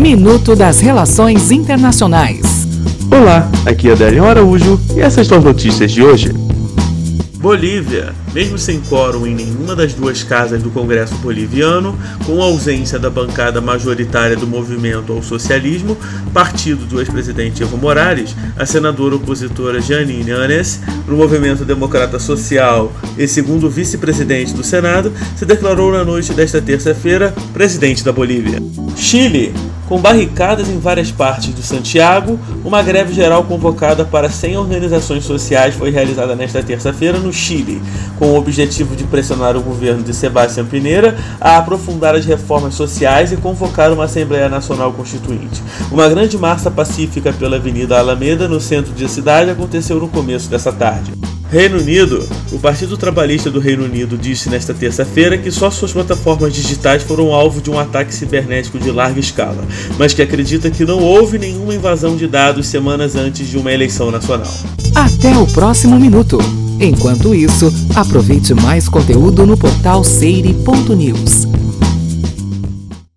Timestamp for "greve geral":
32.80-33.42